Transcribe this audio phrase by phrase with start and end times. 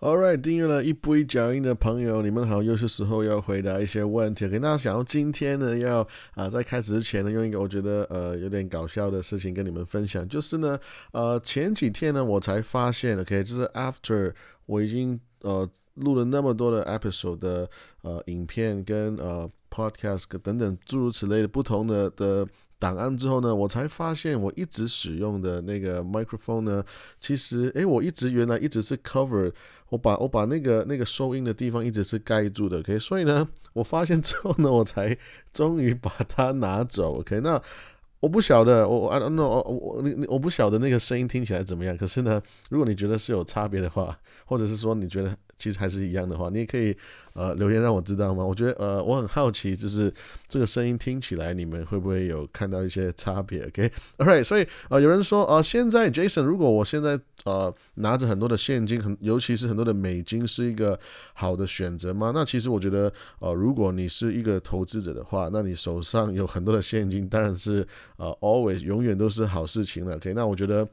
[0.00, 4.46] All right，订阅了一步一脚印的朋友，你们好，又是时候要回答一些问题。
[4.48, 10.78] 跟大家讲，今天呢，要啊，在开始之前呢，用一个我觉得呃有点搞笑的事情跟你们分享，就是呢，
[11.12, 14.34] 呃，前几天呢，我才发现，OK，就是 after
[14.66, 17.70] 我已经呃录了那么多的 episode 的
[18.02, 22.46] 呃影片跟呃 podcast 等等诸如此类的不同的的。
[22.84, 26.84] 档案之后呢，我才发现我一直使用的那个 microphone 呢，
[27.18, 29.50] 其实诶，我一直原来一直是 cover，
[29.88, 35.16] 我把我把那个那个收音的地方一直是盖住的，OK，所以呢，我发现之后呢，我才
[35.50, 37.58] 终于把它拿走，OK，那
[38.20, 46.96] 我不晓得，我我 I don't know，我我你你我不晓得那个声音听起来怎么样，可是呢，如果你觉得是有差别的话，或者是说你觉得其实还是一样的话，你也可以。
[47.34, 48.44] 呃，留言让我知道吗？
[48.44, 50.14] 我觉得呃，我很好奇，就是
[50.46, 60.96] 这个声音听起来，你们会不会有看到一些差别？OK，All right，所以呃，有人说呃，现在 Jason，如果我现在呃拿着很多的现金，很尤其是很多的美金，是一个
[61.32, 62.30] 好的选择吗？
[62.32, 67.84] 那其实我觉得呃，如果你是一个投资者的话，那你手上有很多的现金，当然是
[68.16, 70.14] 呃，always 永远都是好事情了。
[70.14, 70.88] OK，那我觉得。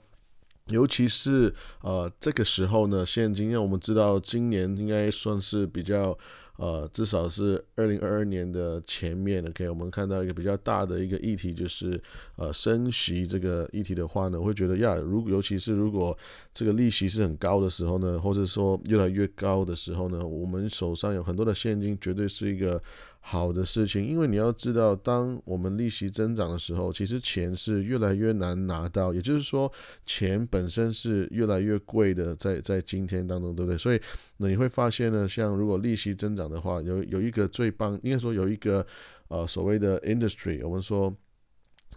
[0.72, 6.17] 尤其是呃这个时候呢，现金，因为我们知道今年应该算是比较
[6.58, 12.00] 呃，至少是二零二二年的前面，OK，我们看到一个比较大的一个议题，就是
[12.36, 16.16] 呃升息这个议题的话呢，我会觉得呀，如尤其是如果
[16.53, 22.81] 这个利息是很高的时候呢，或者说越来越高的时候呢，我们手上有很多的现金，绝对是一个。
[23.23, 29.72] 好的事情，因为你要知道，当我们利息增长的时候，其实钱是越来越难拿到，也就是说，
[30.05, 33.78] 钱本身是越来越贵的，在在今天当中，对不对？
[33.78, 34.02] 所以，
[34.38, 38.86] 那你会发现呢，像如果利息增长的话，有有一个最棒，应该说有一个
[39.28, 41.16] 呃所谓的 industry，我们说。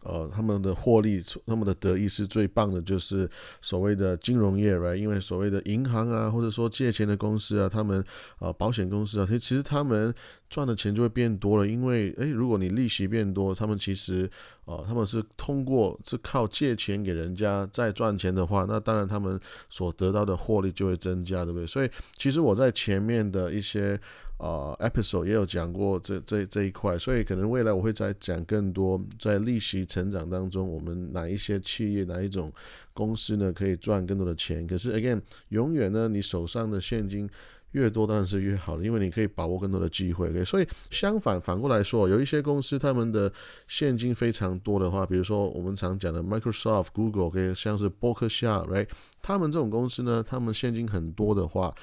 [0.05, 3.29] 呃，他们的获利，他们的得益是最棒的，就是
[3.61, 8.05] 所谓的金融业来因为所谓的银行啊，或者说借钱的公司啊，他们
[8.39, 10.15] 呃保险公司啊，其实他们
[10.49, 14.31] 赚的钱就会变多了，因为诶，如果你利息变多，他们其实
[14.67, 21.67] 呃他们是通过是靠借钱给人家再赚钱的话，那当然他们所得到的获利就会增加，对不对？
[21.67, 23.99] 所以其实我在前面的一些。
[24.45, 32.53] 啊，episode 也有讲过这这这一块，所以可能未来我会再讲更多，在利息成长当中，我们哪一些企业哪一种
[32.93, 34.67] 公司呢可以赚更多的钱？
[34.67, 35.19] 可是 again，
[35.49, 37.27] 永远呢，你手上的现金
[37.71, 40.45] 越多当然是越好的，因为你可以把握更多的机会。
[40.45, 43.33] 所以相反反过来说，有一些公司他们的
[43.67, 48.89] 现金非常多的话，比如说我们常讲的 Microsoft、Google，可以像是伯克夏，right，
[49.23, 51.75] 他们这种公司呢，他们现金很多的话。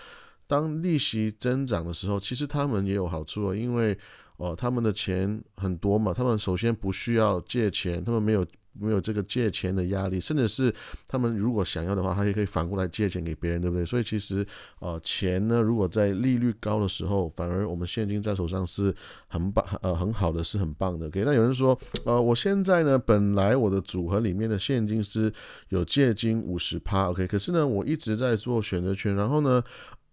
[0.51, 3.97] 当利息增长的时候，其实他们也有好处啊，因为
[4.35, 10.73] 哦，他们的钱很多嘛，他们首先不需要借钱，他们没有没有这个借钱的压力，甚至是
[11.07, 13.85] 他们如果想要的话，他也可以反过来借钱给别人，对不对？
[13.85, 14.45] 所以其实
[14.79, 18.93] 呃，钱呢，如果在利率高的时候，反而我们现金在手上是
[19.29, 21.07] 很棒呃很好的，是很棒的。
[21.07, 25.31] OK，那有人说呃，我现在呢，本来我的组合里面的现金是
[25.69, 29.63] 有借金五十趴，OK，可是呢，我一直在做选择权，然后呢。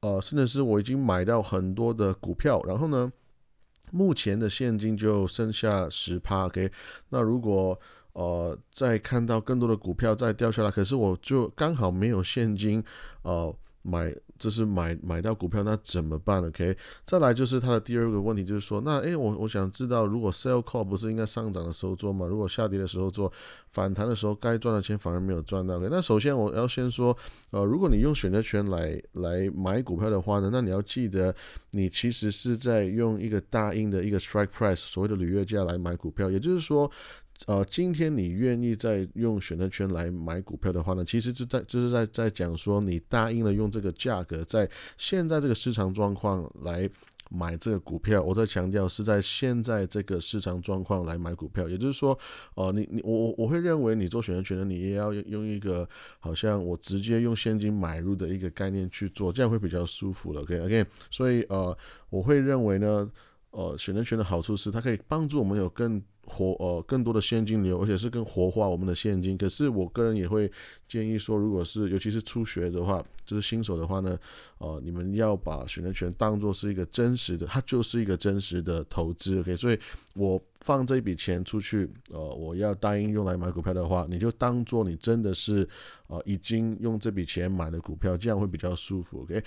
[0.00, 3.12] 呃，甚至是我已经买到很多的股票，然后呢，
[3.90, 6.70] 目前的现金就剩下十趴，OK。
[7.08, 7.78] 那如果
[8.12, 12.82] 呃再看到更多的股票再掉下来，可是我就刚好没有现金，
[13.22, 13.54] 呃。
[13.82, 22.26] 买就是买买到股票，那怎么办？OK，再来就是它的第二个问题，就是说，那诶，我我想知道，如果 sell call 不是应该上涨的时候做吗？
[22.26, 23.32] 如果下跌的时候做，
[23.70, 25.78] 反弹的时候该赚的钱反而没有赚到。
[25.78, 27.16] 那首先我要先说，
[27.50, 31.34] 呃，如果你用选择权来来买股票的话呢，那你要记得，
[31.70, 36.90] 你其实是在用一个大印的一个 strike price，所谓的履约价来买股票，也就是说。
[37.46, 46.90] 呃，今天你愿意再用选择权来买股票的话呢，其实就在就是在在讲说，你答应了用这个价格，在现在这个市场状况来
[47.30, 48.20] 买这个股票。
[48.22, 52.18] 我在强调是在现在这个市场状况来买股票，也就是说，
[52.54, 55.88] 呃，你你我我我会认为你做选择权的，你也要用一个
[56.18, 60.40] 好像我直接用现金买入的一个概念去做，这样会比较舒服了。
[60.42, 61.76] OK，OK，所以呃，
[62.10, 63.08] 我会认为呢，
[63.50, 66.02] 呃，选择权的好处是它可以帮助我们有更。
[66.30, 69.34] 活呃更多的现金流，而且是更活化我们的现金。
[69.34, 70.52] 可是我个人也会
[70.86, 74.14] 建议说，如果是尤其是初学的话，就是新手的话呢，
[74.58, 79.40] 呃，你们要把选择权当做是一个真实的，它就是一个真实的投资。
[79.40, 79.80] OK，所以
[80.16, 85.66] 我放这笔钱出去，呃，我要答应用来买股票的话，你就当做你真的是
[86.08, 89.22] 呃已经用这笔钱买了股票，这样会比较舒服。
[89.22, 89.42] OK。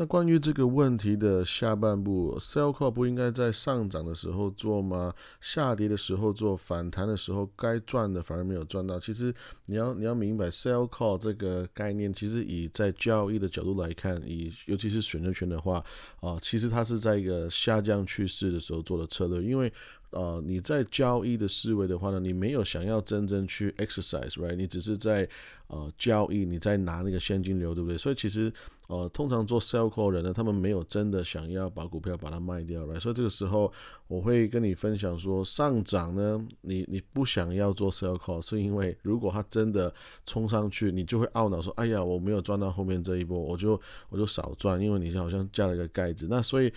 [0.00, 5.12] 那关于这个问题的下半部，sell call 不应该在上涨的时候做吗？
[5.40, 9.00] 下跌的时候做，反弹的时候该赚的反而没有赚到。
[9.00, 9.34] 其实
[9.66, 15.84] 你要你要明白，sell call 这个概念，其实以在交易的角度来看，以尤其是选择权的话，
[16.20, 19.72] 啊，其实它是在一个下降趋势的时候做的策略，因为。
[20.10, 24.54] 呃，你在交易的思维的话呢，你没有想要真正去 exercise，right？
[24.54, 25.28] 你只是在
[25.66, 27.98] 呃交易，你在拿那个现金流，对不对？
[27.98, 28.50] 所以其实
[28.86, 32.98] 呃，通常做 sell call 人呢，他们没有真的想要把股票把它卖掉，right？
[32.98, 33.70] 所以这个时候
[34.06, 39.92] 我会跟你分享说，上涨呢，你你不想要做 sell call，是因为如果它真的
[40.24, 43.78] 冲上去，你就会懊恼说，哎呀，我没有赚到后面这一波，我就
[44.08, 46.26] 我就少赚，因为你好像加了一个盖子。
[46.30, 46.72] 那所以。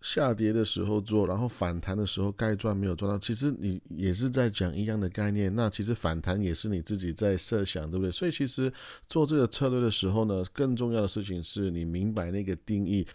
[0.00, 5.54] 下跌的时候做，然后反弹的时候该赚没有赚到，其实你也是在讲一样的概念。
[5.54, 8.10] 那其实反弹也是你自己在设想，对不对？
[8.12, 8.72] 所以其实
[9.08, 13.06] 做这个策略的时候呢，更重要的事情是你明白那个定义。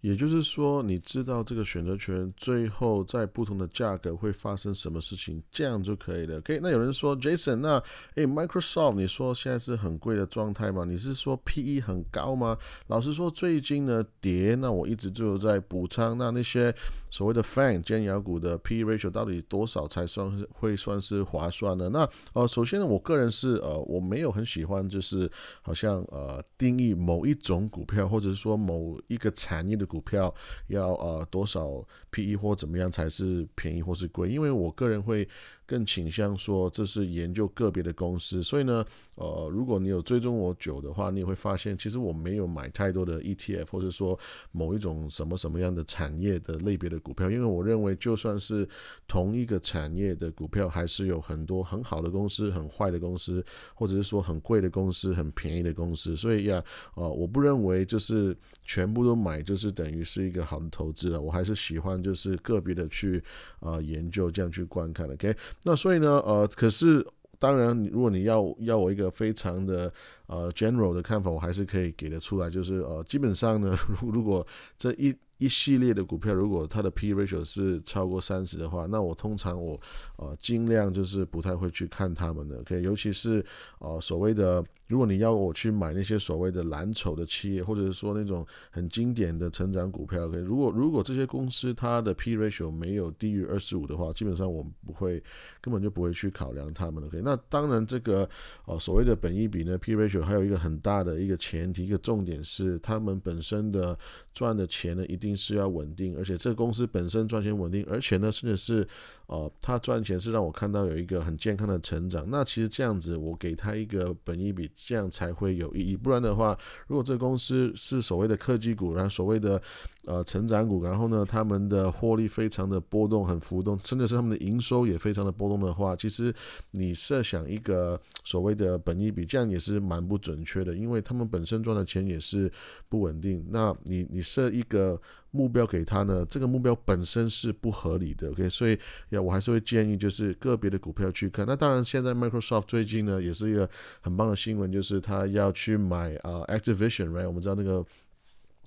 [0.00, 6.38] 也就是说，你知道这个选择权最后在不同的价格会发生什么事情，这样就可以了。
[6.38, 7.82] OK，那有人说，Jason，那
[8.14, 10.84] 诶 m i c r o s o f t 你说现在是很贵的状态吗？
[10.84, 12.56] 你是说 PE 很高吗？
[12.86, 16.16] 老实说，最近呢跌，那我一直就在补仓。
[16.16, 16.74] 那那些
[17.10, 21.90] 所谓的 Fan 尖牙股的 PE ratio 到底多少才算是会算是划算呢？
[21.90, 25.30] 那呃，首先呢，我个人是呃，我没有很喜欢，就是
[25.60, 29.90] 好像呃定义某一种股票，或者是说某一个产业的。
[29.90, 30.32] 股票
[30.68, 34.28] 要呃多少 PE 或怎么样才是便宜或是贵？
[34.28, 35.28] 因为我个人会。
[35.70, 38.84] 更倾向说这是研究个别的公司，所以呢，
[39.14, 44.18] 呃，如果你有追踪我久的话，你也会发现，其实我没有买太多的 ETF，或者说
[44.50, 48.68] 某一种什么什么样的产业的类别的股票，因为我认为就算是
[49.06, 56.60] 同一个产业的股票，还是有很多很好的公司、很坏的公司，或者是说很贵的公司、很便宜的公司，所以呀，
[56.96, 63.22] 呃，我不认为就是全部都买就是等于是一个好的投资了，我还是喜欢就是个别的去
[63.60, 65.36] 呃研究这样去观看的，OK。
[65.64, 67.06] 那所以呢，呃，可是
[67.38, 69.92] 当然，如果你要要我一个非常的
[70.26, 74.46] 呃 general 的看法，我还是可以给得出来，就是呃，基本上呢，如 如果
[74.76, 79.80] 这一一系列的股票，如果它的 P ratio 是超过三十的话，那我通常我
[80.16, 83.42] 呃尽量就是不太会去看他们的，OK，尤其是
[83.78, 95.22] 呃所谓的，如果你要我去买那些所谓的蓝筹的企业，或者是说那种很经典的成长股票，OK，如果如果这些公司它的 P ratio 没有低于二十五的话，基本上我不会
[95.62, 98.28] 根本就不会去考量他们的，OK，那当然这个
[98.66, 103.98] 呃所谓的本益比呢，P ratio 还有一个很大的一个前提，一个重点是他们本身的
[104.34, 105.29] 赚的钱呢一定。
[105.36, 108.86] 是要稳定，而且这个公司本身赚钱稳定，而且呢，甚至是
[109.26, 112.24] 呃，它赚钱是让我看到有一个很健康的成长。
[112.30, 115.96] 那其实这样子，我给他一个本益比，这样才会有意义。
[115.96, 119.60] 不然的话，如果这个公司是所谓的科技股，然后所谓的
[120.04, 126.34] 呃成长股，然后呢，他们的获利非常的波动，很浮动，甚至是他们的营收也非常的波动的话，其实
[126.72, 132.50] 你设想一个所谓的本益比，这样也是蛮不准确的，因为他们本身赚的钱也是
[132.88, 133.46] 不稳定。
[133.48, 135.00] 那你你设一个。
[135.30, 136.26] 目标给他呢？
[136.26, 138.48] 这个目标本身是不合理的，OK？
[138.48, 138.78] 所以
[139.10, 141.46] 呀，我还是会建议就是个别的股票去看。
[141.46, 143.68] 那当然，现在 Microsoft 最近呢也是一个
[144.00, 147.26] 很棒的新闻，就是他要去买啊 Activision，right？
[147.26, 147.84] 我们知道那个。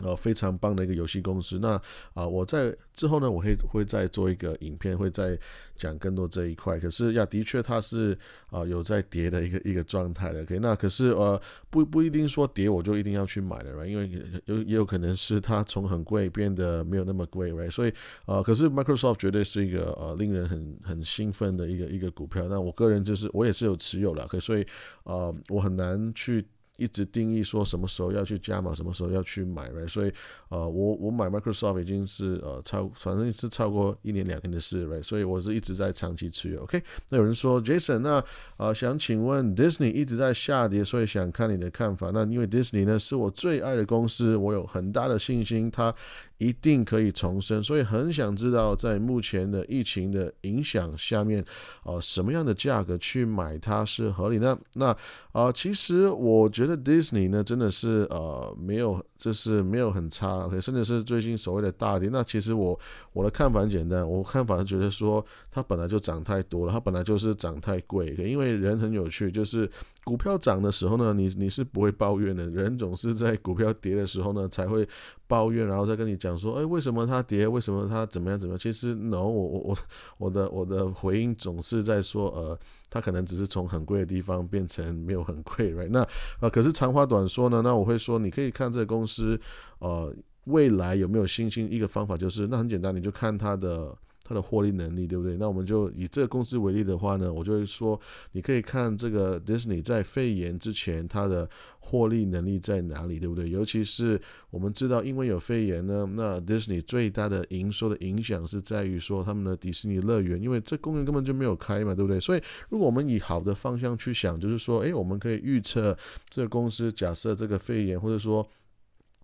[0.03, 1.59] 呃，非常棒的一个游戏公司。
[1.59, 1.81] 那
[2.13, 5.39] 啊，我在之后呢，我会会再做一个影片，会再
[5.75, 6.77] 讲更多这一块。
[6.77, 8.17] 可是呀，的确它是
[8.49, 10.41] 啊有在跌的一个一个状态的。
[10.43, 14.09] OK，那可是呃不不一定说跌我就一定要去买了因为
[14.45, 17.71] 有也有可能是它从很贵变得没有那么贵，right？
[17.71, 17.93] 所以
[18.25, 22.47] 呃，可是 Microsoft 绝对是一个呃令人很很兴奋的一个一个股票。
[22.49, 24.67] 那我个人就是我也是有持有了，可所以
[25.03, 26.45] 呃我很难去。
[26.77, 29.87] 一直定义说什么时候要去加码，什么时候要去买，right？
[29.87, 30.13] 所以，
[30.49, 35.03] 呃，我我买 Microsoft 已经是呃超，反正是超过一年两年的事，right？
[35.03, 36.63] 所以我是一直在长期持有。
[36.63, 38.23] OK，那有人说 Jason，那
[38.57, 42.09] 呃想请问 Disney 一直在下跌，所以想看你的看法。
[42.13, 45.93] 那因为 Disney 呢是我最爱的公司，我有很大的信心它。
[46.37, 51.43] 一定可以重生，所以很想知道，在目前的疫情的影响下面，
[51.83, 54.57] 呃，什么样的价格去买它是合理呢？
[54.73, 54.95] 那
[55.31, 62.09] 啊，其实我觉得 Disney 呢，真的是呃，没有，就是没有很差，甚至是最近所谓的大跌。
[62.11, 62.77] 那其实我
[63.13, 69.69] 我的看法很简单，我看法是觉得说，它本来就涨太多了，它本来就是涨太贵，因为人很有趣，就是。
[70.03, 74.87] 股票涨的时候呢，你你是不会抱怨的，人总是在股票跌的时候呢才会
[75.27, 77.47] 抱怨，然后再跟你讲说，哎，为什么它跌？
[77.47, 78.59] 为什么它怎么样怎么样？
[78.59, 79.77] 其实，no，我我我
[80.17, 85.89] 我的我的回应总是在说，呃，它可能只是从很贵的地方变成没有很贵，right？
[85.89, 86.07] 那
[86.41, 89.39] 呃，可是长话短说呢，那我会说，你可以看这个公司，
[89.79, 90.13] 呃。
[90.47, 91.71] 未来有没有信心？
[91.71, 93.97] 一个方法就是，那很简单，你就看它的。
[94.23, 95.35] 它的获利能力对不对？
[95.35, 97.99] 那我们就以这个公司为例的话呢，我就会说，
[98.31, 101.49] 你可以看这个 Disney 在肺炎之前它的
[101.79, 103.49] 获利能力在哪里，对不对？
[103.49, 112.17] 尤其是我们知道，因为有肺炎呢，那 Disney 最大的营收的影响是在于说他们的迪士尼乐园，因为这公园根本就没有开嘛，对不对？
[112.19, 115.97] 所以如果我们以好的方向去想，就是说，诶，我们可以预测
[116.29, 118.47] 这个公司假设这个肺炎，或者说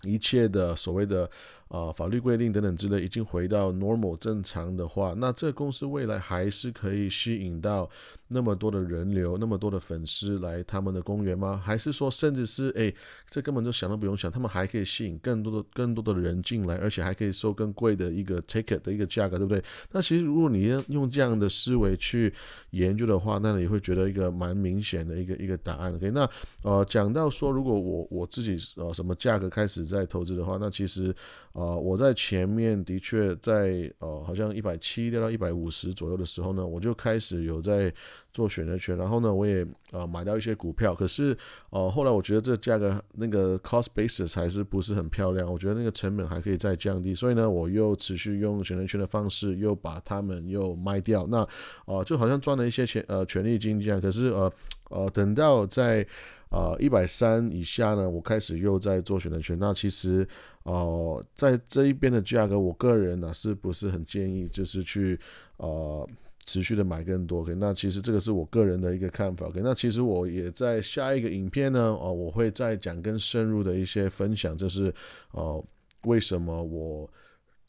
[0.03, 1.29] 一切的所谓的。
[1.69, 7.87] 啊，法律规定等等之类已经回到 normal 正常的话，那这个公司未来还是可以吸引到
[8.29, 11.61] 那么多的人流，那么多的粉丝来他们的公园吗？
[11.63, 12.91] 还是说，甚至是哎，
[13.29, 19.63] 这根本就想都不用想，他们还可以吸引更多的、更多的人进来，而且还可以收更贵的一个 ticket 的一个价格，对不对？
[19.91, 22.33] 那其实如果你用这样的思维去
[22.71, 25.93] 研究的话，那你会觉得一个蛮明显的一个一个答案。
[25.93, 26.27] OK，那
[26.63, 31.15] 呃，讲到说，如果我我自己呃什么价格开始在投资的话，那其实。
[31.53, 37.91] 啊，我在前面的确在呃，好像一百七掉到一百五十左右的时候呢，我就开始有在
[38.31, 40.93] 做选择权，然后呢，我也呃买到一些股票。
[40.93, 41.35] 可是
[41.71, 51.25] 呃，后来我觉得这价格那个 cost basis 还是不是很漂亮，我觉得那个成本还可以再降低，所以呢，我又持续用选择权的方式又把它们又卖掉。
[51.27, 51.45] 那
[51.85, 53.99] 呃，就好像赚了一些钱呃权利金这样。
[53.99, 54.51] 可是呃
[54.89, 56.05] 呃，等到在
[56.49, 59.57] 呃一百三以下呢，我开始又在做选择权。
[59.59, 60.27] 那其实。
[60.63, 65.19] 哦，在这一边的价格，我个人呢是不是很建议，就是去
[65.57, 66.07] 呃
[66.45, 69.47] 持续的买更多？OK，那其实这个是我个人的一个看法。
[69.47, 74.93] OK，那其实我也在下一个影片呢，哦，我会再讲更深入的一些分享，就是
[75.31, 75.63] 哦
[76.03, 77.09] 为什么我。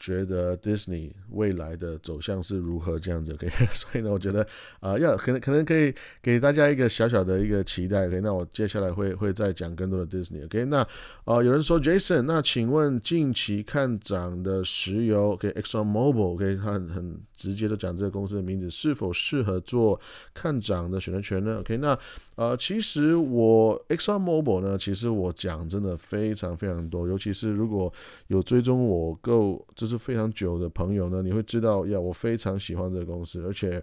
[0.00, 4.44] 觉得 Disney 未来的走向是如何这样子？OK， 所以呢，我觉得
[4.80, 8.06] 啊，要可能可能可以给大家一个小小的一个期待。
[8.06, 10.44] OK，那我接下来会会再讲更多的 Disney。
[10.46, 10.78] OK，那
[11.24, 20.00] 啊，有人说 Jason，那请问近期看涨的石油，OK，Exxon Mobil，OK，他很很直接的讲这个公司的名字，是否适合做
[20.32, 21.98] 看涨的选择权呢？OK，那。
[22.40, 27.92] 呃，其实我 Exxon Mobil 呢，其实我讲真的非常非常多，尤其是如果
[28.28, 33.82] 有追踪我够就是非常久的朋友呢，你会知道，呀，我非常喜欢这个公司，而且。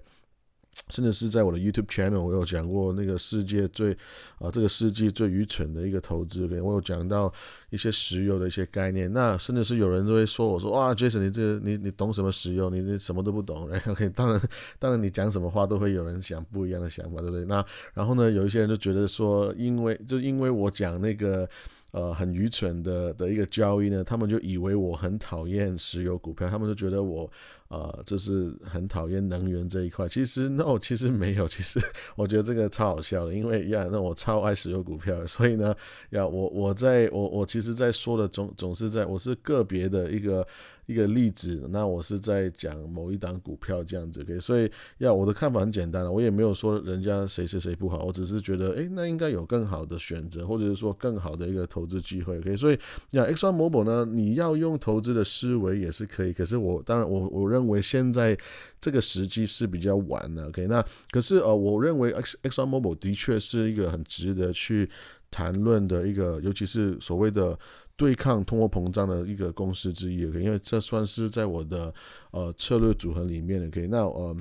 [0.89, 3.91] 甚至是在我的 YouTube channel，我有讲过那个世界最
[4.39, 7.31] 啊这个世纪最愚蠢的一个投资，我有讲到
[7.69, 9.11] 一些石油的一些概念。
[9.11, 12.69] 那甚至是有人都会说我说哇，Jason，你这你你懂什么石油？
[12.69, 13.69] 你你什么都不懂。
[13.87, 14.41] OK，当然
[14.79, 17.45] 当然你讲什么话都会有人想不一样的想法，对不对？
[17.45, 21.47] 那然后呢，有一些人就觉得说，因为就因为我讲那个。
[21.91, 27.27] 呃，很愚蠢的的一个交易呢，他们就以为我很讨厌石油股票，他们就觉得我
[27.67, 30.07] 啊，就是很讨厌能源这一块。
[30.07, 31.79] 其实 no，其实没有，其实
[32.15, 35.75] 我觉得这个超好笑的，因为呀，那我超爱石油股票，所以呢，
[36.11, 40.47] 呀，我我在我我其实在说的总总是在我是个别的一个。
[40.87, 52.79] 一个例子，那我是在讲某一档股票这样子，OK，所以要我的看法很简单了，我也没有说人家谁谁谁不好，我只是觉得，诶，那应该有更好的选择，或者是说更好的一个投资机会，OK，所以
[53.11, 58.37] 要 Exxon Mobile 呢，你要用投资的思维也是可以，可是我当然我我认为现在
[58.79, 64.89] 这个时机是比较晚的，OK，那可是呃，我认为 X XR Mobile 的确是一个很值得去
[65.29, 67.59] 谈论的一个，尤其是所谓的。
[67.97, 71.93] 对抗通货膨胀的一个公司之一，OK，因为这算是在我的
[72.31, 74.37] 呃策略组合里面的，OK，那呃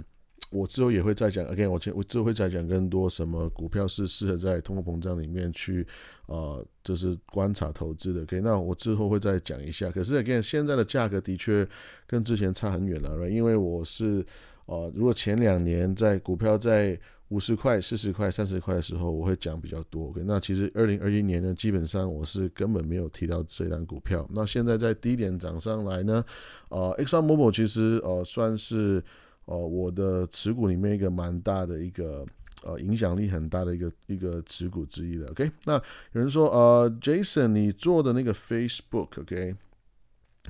[0.52, 5.84] 我之后也会再讲，OK，我我之后会再讲更多什么股票是适合在通货膨胀里面去
[6.26, 9.90] 呃就是观察投资的，OK，那我之后会再讲一下。
[9.90, 11.66] 可是 again，现在的价格的确
[12.06, 14.24] 跟之前差很远了，因为我是
[14.66, 16.96] 呃如果前两年在股票在
[17.30, 20.10] 五十块、四十块、三十块的时候，我会讲比较多。
[20.10, 24.24] OK，那其实二零二一年呢，基本上我是根本没有提到这单股票。
[24.32, 26.24] 那现在在低点涨上来呢，
[26.68, 29.02] 呃，Exxon Mobil 其实呃算是
[29.46, 32.24] 呃我的持股里面一个蛮大的一个
[32.62, 35.26] 呃影响力很大的一个一个持股之一的。
[35.30, 35.74] OK，那
[36.12, 39.56] 有人说呃，Jason，你做的那个 Facebook，OK，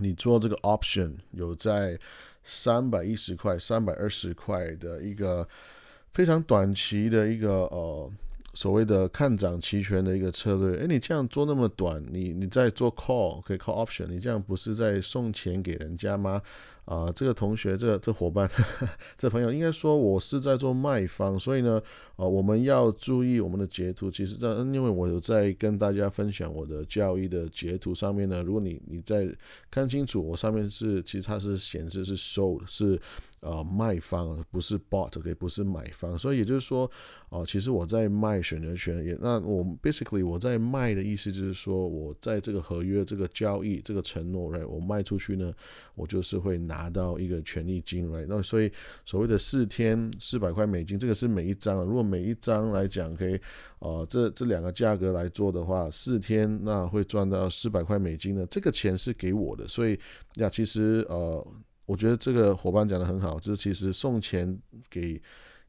[0.01, 1.99] 你做这个 option 有在
[2.45, 5.49] 三百一十块、三百二十块的一个。
[6.17, 8.11] 非常短期的一个呃
[8.55, 16.41] 所谓的看涨期权的一个策略，诶，你这样做那么短，你你在做 call 可以 call option，你这样不是在送钱给人家吗？
[16.87, 18.49] 啊，这个同学，这这伙伴，
[19.19, 21.83] 这朋友应该说，我是在做卖方，所以呢，
[22.15, 24.09] 啊，我们要注意我们的截图。
[24.09, 29.29] 其实，这因为我有在跟大家分享我的交易的截图上面呢，如果你你在
[29.71, 33.01] 看清楚，我上面是其实它是显示是 sold，是
[33.41, 36.17] 呃卖方，不是 bought，也不是买方。
[36.17, 36.89] 所以也就是说，
[37.31, 45.53] 哦，其实我在卖选择权，也那我 basically 我在卖的意思就是说，我在这个合约、这个交易、这个承诺，right，我卖出去呢，
[45.95, 48.27] 我就是会拿拿到一个权利金，right。
[48.29, 48.71] 那所以
[49.05, 53.41] 所谓的四天四百块美金，这个是每一张，如果每一张来讲，可以，
[53.79, 59.99] 呃，这这两个价格来做的话，四天那会赚到四百块美金呢，这个钱是给我的，所以
[60.35, 61.47] 呀，其实呃。
[61.89, 65.23] 我觉得这个伙伴讲的很好，就是其实送钱给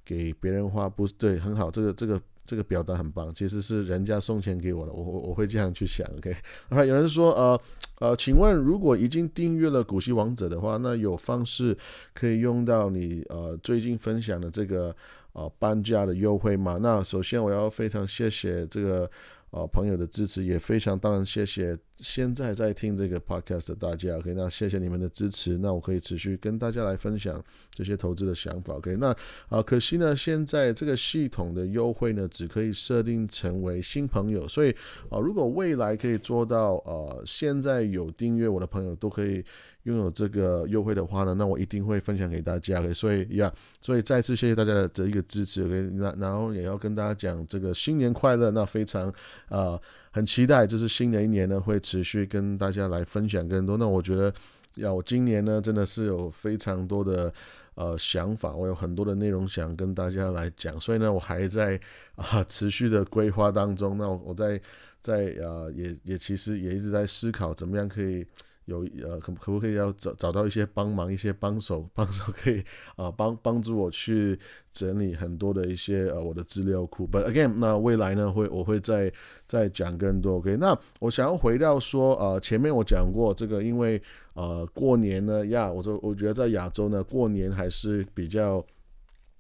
[0.04, 3.32] 给别人花不对很好，这个这个这个表达很棒。
[3.32, 6.08] 其实是人家送钱给我的，我我我会这样去想。
[6.18, 6.36] OK，
[6.72, 7.62] 有人说呃
[8.00, 11.78] 呃，请问如果已经订阅了古希王者的话，那有方式
[12.16, 14.96] 可以用到你呃最近分享的这个
[15.34, 16.80] 呃搬家的优惠吗？
[16.82, 19.12] 那首先我要非常谢谢这个。
[19.52, 29.16] 呃，朋友的支持也非常，当然谢谢现在在听这个 podcast 的大家，OK，那谢谢你们的支持，那我可以持续跟大家来分享这些投资的想法，OK，那
[29.50, 34.72] 啊，可惜呢，现在这个系统的优惠呢，只可以设定成为新朋友，所以
[35.10, 39.44] 啊，如果未来可以做到，呃，现在有订阅我的朋友都可以。
[39.84, 42.86] 拥有这个优惠的话呢，那我一定会分享给大家。
[42.92, 43.50] 所以呀，
[43.80, 45.64] 所以再次谢谢大家的这一个支持。
[45.94, 48.52] 那然后也要跟大家讲这个新年快乐。
[48.52, 49.08] 那非常
[49.48, 49.80] 啊，
[50.18, 53.78] 很期待，就是新的一年呢会持续跟大家来分享更多。
[53.78, 54.34] 那我觉得
[54.78, 57.32] 呀，我今年呢真的是有非常多的
[57.76, 60.80] 呃想法，我有很多的内容想跟大家来讲。
[60.80, 61.80] 所以呢，我还在
[62.16, 63.96] 啊持续的规划当中。
[63.96, 64.60] 那我在
[65.00, 68.26] 在呃也也其实也一直在思考怎么样可以。
[68.68, 72.62] 有呃，可可不可以要找找到一些帮忙，一些帮手，帮手可以
[72.98, 74.38] 啊帮帮助我去
[74.74, 77.08] 整理很多的一些呃我的资料库。
[77.10, 79.12] But again，那未来呢会我会再
[79.46, 80.36] 再讲更多。
[80.36, 84.02] OK，那我想要回到说呃前面我讲过这个，因为
[84.34, 88.64] 呃过年呢呀，我说我觉得在亚洲呢过年还是比较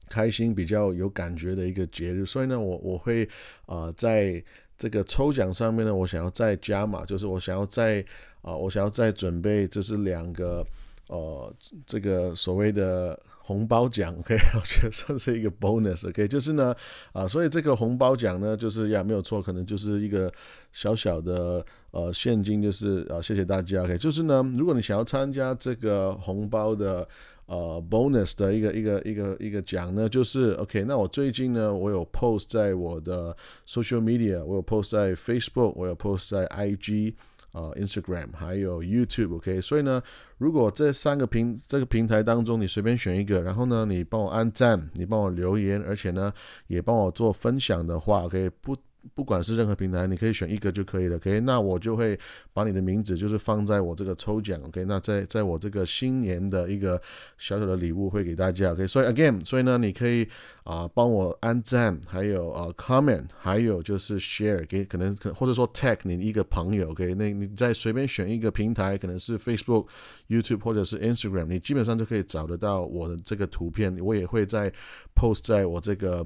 [0.07, 3.27] 开心、比较有感觉的一个节日，所以呢我我会
[3.65, 4.41] 啊在
[4.77, 8.05] 这个抽奖上面呢，我想要再加码，就是我想要再。
[8.43, 10.65] 啊，我想要再准备，就是两个，
[11.07, 11.53] 呃，
[11.85, 16.73] 这个所谓的红包奖，OK，我觉得算是一个 bonus，OK，就是呢，
[17.11, 20.31] 啊，所以这个红包奖呢，就是呀，没有错，可能就是一个
[20.71, 27.05] 小小的呃现金，就是啊，谢谢大家，OK，就是呢，如果你想要参加这个红包的
[27.47, 33.35] 呃 bonus 的一个一个一个一个奖呢，就是 OK，那我最近呢，我有 post 在我的
[33.67, 37.15] social media，我有 post 在 Facebook，我有 post 在 IG。
[37.53, 39.99] 呃，Instagram 还有 YouTube，OK，所以呢，
[40.37, 46.31] 如果这三个平这个平台当中你随便选一个，然后呢，你帮我按赞，你帮我留言，而且呢，
[46.67, 48.75] 也帮我做分享的话，OK，不。
[49.13, 51.15] 不管是任何平台，你可以选一个就可以了。
[51.17, 52.19] OK，那我就会
[52.53, 54.59] 把你的名字就是放在我这个抽奖。
[54.65, 57.01] OK，那在在我这个新年的一个
[57.37, 58.71] 小小的礼物会给大家。
[58.71, 60.27] OK，所以 again，所以呢，你可以
[60.63, 66.91] 啊帮我按赞，还有啊 comment，还有就是 share 给可能可或者说 tag 你一个朋友。
[66.91, 69.87] OK，那你再随便选一个平台，可能是 Facebook、
[70.29, 73.97] YouTube 或者是 Instagram，你基本上就可以找得到我的这个图片。
[73.99, 74.71] 我也会在
[75.15, 76.25] post 在我这个。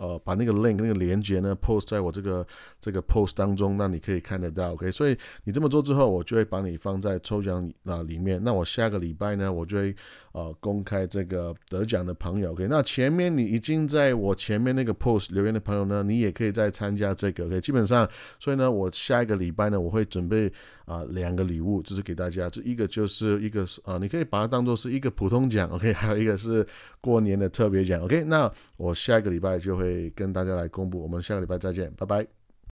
[0.00, 2.46] 呃，把那个 link 那个连接呢 post 在我这个
[2.80, 4.90] 这个 post 当中，那你可以看得到，OK。
[4.90, 8.42] 所以你这么做之后，我就会把你放在抽奖那里面。
[8.42, 9.94] 那我下个礼拜呢，我就会
[10.32, 12.68] 呃公开这个得奖的朋友，OK。
[12.68, 17.60] 那前面你已经在我前面那个 post 留言的朋友呢，你也可以再参加这个，OK。
[17.60, 20.52] 基本上，所以呢，我下一个礼拜呢，我会准备
[20.84, 25.92] 啊两个礼物，就是给大家，这一个就是一个啊，你可以把它当做是一个普通奖，OK。
[25.94, 26.64] 还有一个是
[27.00, 28.22] 过年的特别奖，OK。
[28.22, 29.80] 那我下一个礼拜就。
[29.80, 32.39] 会跟大家来公布，我们下个礼拜再见，拜拜。